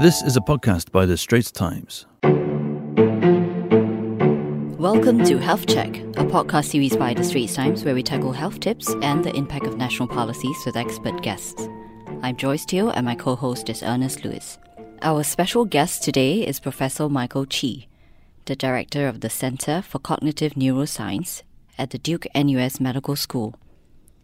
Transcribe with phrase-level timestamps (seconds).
[0.00, 2.06] This is a podcast by The Straits Times.
[4.78, 8.60] Welcome to Health Check, a podcast series by The Straits Times where we tackle health
[8.60, 11.68] tips and the impact of national policies with expert guests.
[12.22, 14.56] I'm Joyce Teo and my co host is Ernest Luis.
[15.02, 17.86] Our special guest today is Professor Michael Chee,
[18.46, 21.42] the director of the Center for Cognitive Neuroscience
[21.76, 23.54] at the Duke NUS Medical School.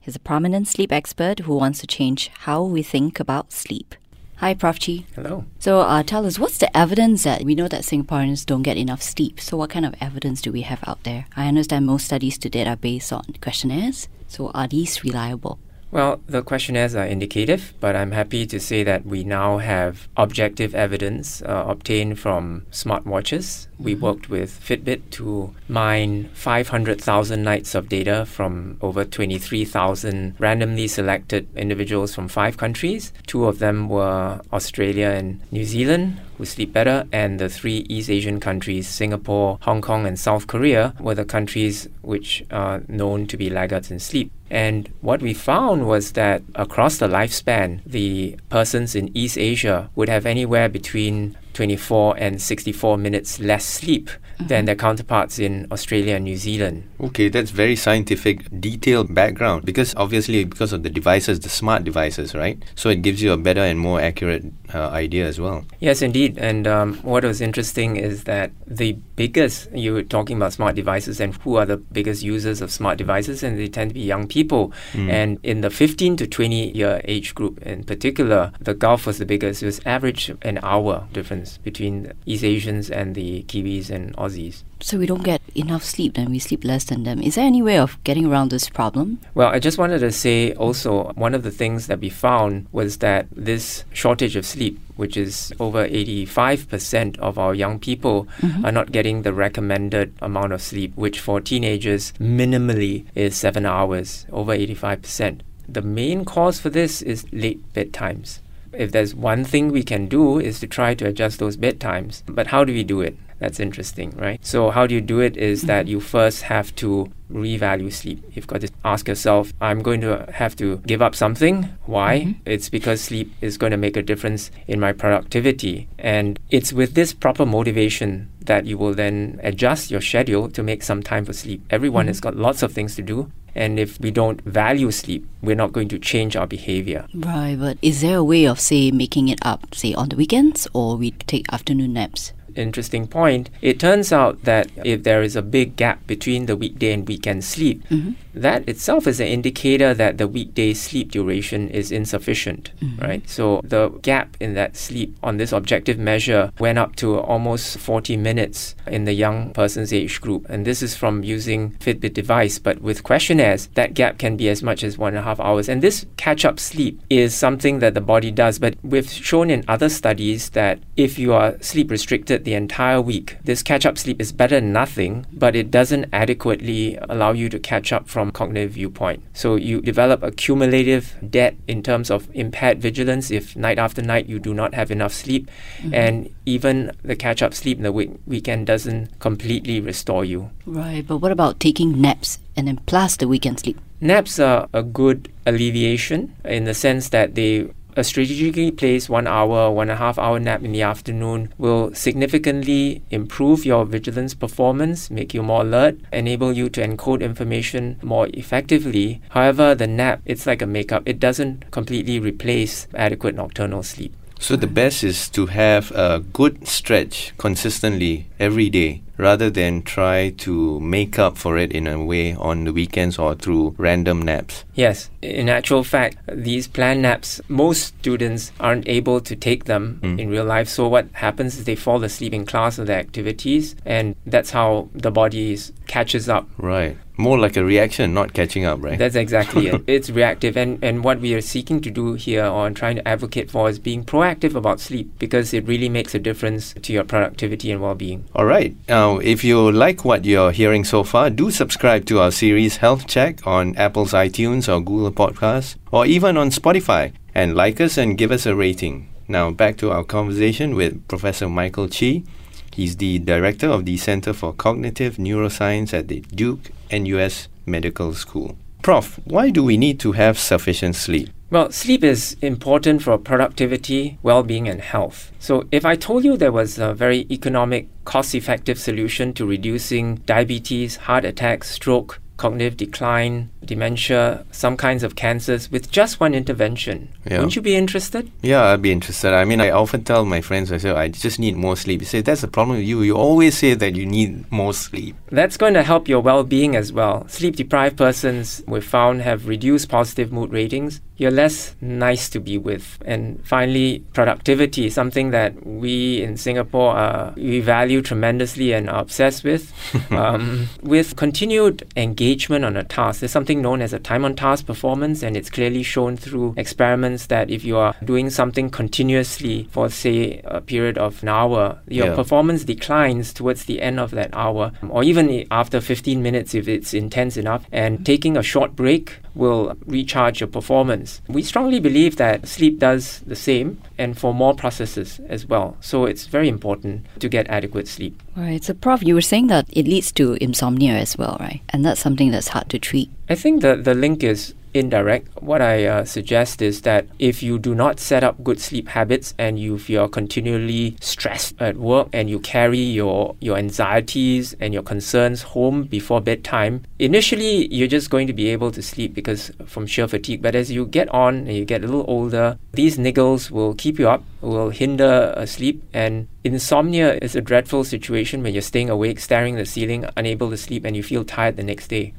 [0.00, 3.94] He's a prominent sleep expert who wants to change how we think about sleep.
[4.40, 4.78] Hi, Prof.
[4.78, 5.06] Chee.
[5.14, 5.46] Hello.
[5.58, 9.02] So, uh, tell us, what's the evidence that we know that Singaporeans don't get enough
[9.02, 9.40] sleep?
[9.40, 11.24] So, what kind of evidence do we have out there?
[11.34, 14.08] I understand most studies to date are based on questionnaires.
[14.28, 15.58] So, are these reliable?
[15.92, 20.74] Well, the questionnaires are indicative, but I'm happy to say that we now have objective
[20.74, 23.68] evidence uh, obtained from smartwatches.
[23.78, 24.04] We Mm-hmm.
[24.04, 32.14] worked with Fitbit to mine 500,000 nights of data from over 23,000 randomly selected individuals
[32.14, 33.12] from five countries.
[33.26, 38.10] Two of them were Australia and New Zealand, who sleep better, and the three East
[38.10, 43.36] Asian countries, Singapore, Hong Kong, and South Korea, were the countries which are known to
[43.36, 44.30] be laggards in sleep.
[44.50, 50.08] And what we found was that across the lifespan, the persons in East Asia would
[50.08, 56.24] have anywhere between 24 and 64 minutes less sleep than their counterparts in Australia and
[56.24, 56.88] New Zealand.
[57.00, 62.34] Okay, that's very scientific, detailed background because obviously because of the devices, the smart devices,
[62.34, 62.62] right?
[62.74, 64.44] So it gives you a better and more accurate
[64.74, 65.64] uh, idea as well.
[65.80, 66.36] Yes, indeed.
[66.38, 71.20] And um, what was interesting is that the biggest, you were talking about smart devices
[71.20, 74.26] and who are the biggest users of smart devices, and they tend to be young
[74.26, 74.72] people.
[74.94, 79.26] And in the 15 to 20 year age group in particular, the gulf was the
[79.26, 79.62] biggest.
[79.62, 84.62] It was average an hour difference between East Asians and the Kiwis and Aussies.
[84.80, 87.22] So, we don't get enough sleep, then we sleep less than them.
[87.22, 89.18] Is there any way of getting around this problem?
[89.34, 92.98] Well, I just wanted to say also one of the things that we found was
[92.98, 98.66] that this shortage of sleep, which is over 85% of our young people, mm-hmm.
[98.66, 104.26] are not getting the recommended amount of sleep, which for teenagers minimally is seven hours,
[104.30, 105.40] over 85%.
[105.68, 108.40] The main cause for this is late bedtimes.
[108.76, 112.22] If there's one thing we can do is to try to adjust those bedtimes.
[112.26, 113.16] But how do we do it?
[113.38, 114.44] That's interesting, right?
[114.44, 118.22] So, how do you do it is that you first have to revalue sleep.
[118.32, 121.64] You've got to ask yourself, I'm going to have to give up something.
[121.84, 122.20] Why?
[122.20, 122.40] Mm-hmm.
[122.46, 125.88] It's because sleep is going to make a difference in my productivity.
[125.98, 130.82] And it's with this proper motivation that you will then adjust your schedule to make
[130.82, 131.64] some time for sleep.
[131.70, 132.10] Everyone mm-hmm.
[132.10, 133.30] has got lots of things to do.
[133.56, 137.06] And if we don't value sleep, we're not going to change our behavior.
[137.14, 140.68] Right, but is there a way of, say, making it up, say, on the weekends
[140.74, 142.34] or we take afternoon naps?
[142.56, 143.50] Interesting point.
[143.62, 147.44] It turns out that if there is a big gap between the weekday and weekend
[147.44, 148.12] sleep, mm-hmm.
[148.34, 153.02] that itself is an indicator that the weekday sleep duration is insufficient, mm-hmm.
[153.02, 153.28] right?
[153.28, 158.16] So the gap in that sleep on this objective measure went up to almost 40
[158.16, 160.46] minutes in the young person's age group.
[160.48, 164.62] And this is from using Fitbit device, but with questionnaires, that gap can be as
[164.62, 165.68] much as one and a half hours.
[165.68, 169.64] And this catch up sleep is something that the body does, but we've shown in
[169.68, 174.20] other studies that if you are sleep restricted the entire week, this catch up sleep
[174.20, 178.70] is better than nothing, but it doesn't adequately allow you to catch up from cognitive
[178.70, 179.20] viewpoint.
[179.34, 184.28] So you develop a cumulative debt in terms of impaired vigilance if night after night
[184.28, 185.92] you do not have enough sleep, mm-hmm.
[185.92, 190.50] and even the catch up sleep in the week- weekend doesn't completely restore you.
[190.66, 193.80] Right, but what about taking naps and then plus the weekend sleep?
[194.00, 199.70] Naps are a good alleviation in the sense that they a strategically placed one hour,
[199.70, 205.10] one and a half hour nap in the afternoon will significantly improve your vigilance performance,
[205.10, 209.22] make you more alert, enable you to encode information more effectively.
[209.30, 211.02] However, the nap, it's like a makeup.
[211.06, 214.14] It doesn't completely replace adequate nocturnal sleep.
[214.38, 220.30] So the best is to have a good stretch consistently every day rather than try
[220.30, 224.64] to make up for it in a way on the weekends or through random naps.
[224.74, 230.18] Yes, in actual fact, these planned naps, most students aren't able to take them mm.
[230.18, 230.68] in real life.
[230.68, 234.88] So, what happens is they fall asleep in class or their activities, and that's how
[234.92, 236.48] the body is, catches up.
[236.58, 236.96] Right.
[237.18, 238.98] More like a reaction, not catching up, right?
[238.98, 239.82] That's exactly it.
[239.86, 243.50] It's reactive, and, and what we are seeking to do here or trying to advocate
[243.50, 247.70] for is being proactive about sleep because it really makes a difference to your productivity
[247.70, 248.24] and well being.
[248.34, 248.76] All right.
[248.88, 252.78] Uh, Now, if you like what you're hearing so far, do subscribe to our series
[252.78, 257.98] Health Check on Apple's iTunes or Google Podcasts or even on Spotify and like us
[257.98, 259.08] and give us a rating.
[259.28, 262.24] Now, back to our conversation with Professor Michael Chee.
[262.72, 268.56] He's the director of the Center for Cognitive Neuroscience at the Duke NUS Medical School.
[268.82, 271.30] Prof, why do we need to have sufficient sleep?
[271.48, 275.30] Well, sleep is important for productivity, well being, and health.
[275.38, 280.16] So, if I told you there was a very economic, cost effective solution to reducing
[280.26, 287.08] diabetes, heart attacks, stroke, cognitive decline, dementia, some kinds of cancers with just one intervention.
[287.24, 287.38] Yeah.
[287.38, 288.30] Wouldn't you be interested?
[288.42, 289.32] Yeah, I'd be interested.
[289.32, 292.00] I mean, I often tell my friends, I say, oh, I just need more sleep.
[292.00, 293.02] You say, that's the problem with you.
[293.02, 295.16] You always say that you need more sleep.
[295.30, 297.26] That's going to help your well being as well.
[297.28, 301.00] Sleep deprived persons we've found have reduced positive mood ratings.
[301.18, 302.98] You're less nice to be with.
[303.04, 309.42] And finally, productivity, something that we in Singapore uh, we value tremendously and are obsessed
[309.42, 309.72] with.
[310.12, 314.66] um, with continued engagement on a task, there's something known as a time on task
[314.66, 319.88] performance, and it's clearly shown through experiments that if you are doing something continuously for,
[319.88, 322.14] say, a period of an hour, your Yeah.
[322.14, 326.92] performance declines towards the end of that hour, or even after 15 minutes if it's
[326.92, 327.64] intense enough.
[327.72, 331.20] And taking a short break will recharge your performance.
[331.28, 335.76] We strongly believe that sleep does the same and for more processes as well.
[335.80, 338.22] So it's very important to get adequate sleep.
[338.34, 338.64] Right.
[338.64, 341.60] So, Prof, you were saying that it leads to insomnia as well, right?
[341.70, 343.10] And that's something that's hard to treat.
[343.28, 345.28] I think the, the link is indirect.
[345.42, 349.34] What I uh, suggest is that if you do not set up good sleep habits
[349.38, 354.72] and you, if you're continually stressed at work and you carry your, your anxieties and
[354.72, 359.50] your concerns home before bedtime, initially you're just going to be able to sleep because
[359.66, 360.42] from sheer fatigue.
[360.42, 363.98] But as you get on and you get a little older, these niggles will keep
[363.98, 368.88] you up, will hinder uh, sleep, and insomnia is a dreadful situation when you're staying
[368.88, 372.14] awake, staring at the ceiling, unable to sleep, and you feel tired the next day.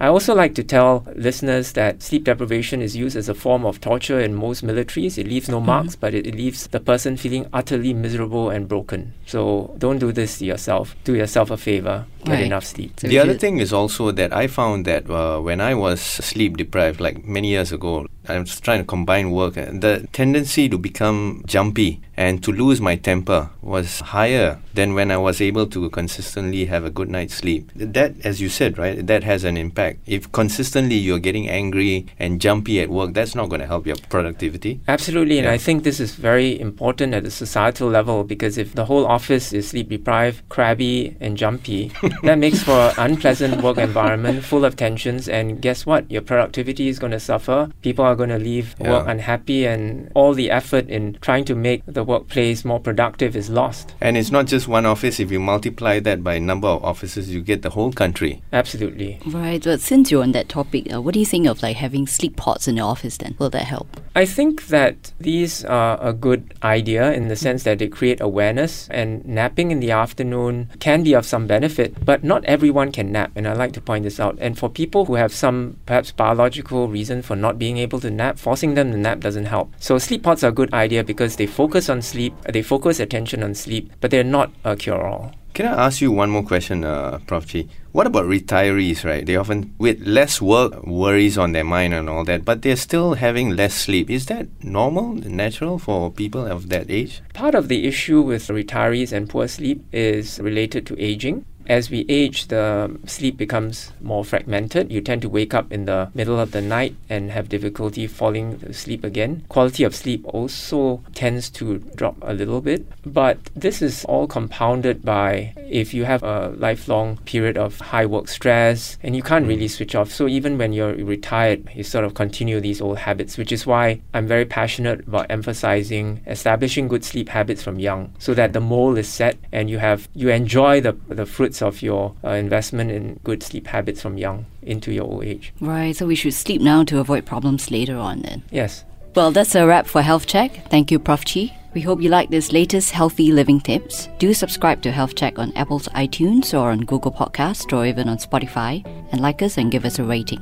[0.00, 3.80] I also like to tell listeners that sleep deprivation is used as a form of
[3.80, 5.18] torture in most militaries.
[5.18, 9.14] It leaves no marks, but it, it leaves the person feeling utterly miserable and broken.
[9.26, 10.96] So don't do this to yourself.
[11.04, 12.06] Do yourself a favor.
[12.24, 12.44] Get Right.
[12.44, 13.00] enough sleep.
[13.00, 16.56] So the other thing is also that I found that uh, when I was sleep
[16.58, 19.54] deprived, like many years ago, I was trying to combine work.
[19.54, 25.16] The tendency to become jumpy and to lose my temper was higher than when I
[25.16, 27.70] was able to consistently have a good night's sleep.
[27.74, 30.00] That, as you said, right, that has an impact.
[30.06, 33.96] If consistently you're getting angry and jumpy at work, that's not going to help your
[34.08, 34.80] productivity.
[34.88, 38.84] Absolutely, and I think this is very important at the societal level because if the
[38.84, 41.92] whole office is sleep deprived, crabby, and jumpy,
[42.22, 45.28] that makes for an unpleasant work environment full of tensions.
[45.28, 46.10] And guess what?
[46.10, 47.70] Your productivity is going to suffer.
[47.82, 51.82] People are going to leave work unhappy, and all the effort in trying to make
[51.86, 53.94] the workplace more productive is lost.
[54.00, 55.20] And it's not just one office.
[55.20, 58.42] If you multiply that by number of offices, you get the whole country.
[58.52, 59.18] Absolutely.
[59.26, 59.62] Right.
[59.62, 62.36] But since you're on that topic, uh, what do you think of like having sleep
[62.36, 63.34] pods in the office then?
[63.38, 64.00] Will that help?
[64.14, 68.88] I think that these are a good idea in the sense that they create awareness,
[68.90, 73.30] and napping in the afternoon can be of some benefit, but not everyone can nap,
[73.36, 74.36] and I like to point this out.
[74.40, 78.38] And for people who have some perhaps biological reason for not being able to nap,
[78.38, 79.72] forcing them to nap doesn't help.
[79.78, 83.42] So sleep pods are a good idea because they focus on sleep, they focus attention
[83.42, 85.32] on sleep, but they're not a cure-all.
[85.52, 87.44] Can I ask you one more question, uh, Prof.
[87.44, 87.68] Chee?
[87.90, 89.26] What about retirees, right?
[89.26, 93.14] They often, with less work, worries on their mind and all that, but they're still
[93.14, 94.08] having less sleep.
[94.08, 97.20] Is that normal, natural for people of that age?
[97.34, 101.44] Part of the issue with retirees and poor sleep is related to aging.
[101.70, 104.90] As we age, the sleep becomes more fragmented.
[104.90, 108.58] You tend to wake up in the middle of the night and have difficulty falling
[108.58, 109.44] to sleep again.
[109.48, 112.84] Quality of sleep also tends to drop a little bit.
[113.06, 118.26] But this is all compounded by if you have a lifelong period of high work
[118.26, 120.10] stress and you can't really switch off.
[120.10, 124.00] So even when you're retired, you sort of continue these old habits, which is why
[124.12, 128.98] I'm very passionate about emphasizing establishing good sleep habits from young so that the mold
[128.98, 133.20] is set and you have you enjoy the the fruits of your uh, investment in
[133.24, 135.52] good sleep habits from young into your old age.
[135.60, 135.94] Right.
[135.94, 138.42] So we should sleep now to avoid problems later on then.
[138.50, 138.84] Yes.
[139.14, 140.68] Well, that's a wrap for Health Check.
[140.70, 141.24] Thank you, Prof.
[141.24, 141.52] Chee.
[141.72, 144.08] We hope you like this latest healthy living tips.
[144.18, 148.18] Do subscribe to Health Check on Apple's iTunes or on Google Podcast or even on
[148.18, 150.40] Spotify and like us and give us a rating.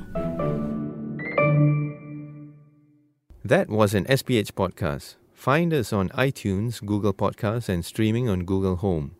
[3.45, 5.17] That was an SPH podcast.
[5.33, 9.13] Find us on iTunes, Google Podcasts, and streaming on Google Home.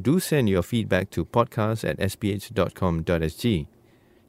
[0.00, 3.66] Do send your feedback to podcast at sph.com.sg.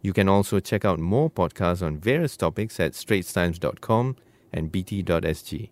[0.02, 4.16] You can also check out more podcasts on various topics at straitstimes.com
[4.54, 5.70] and bt.sg.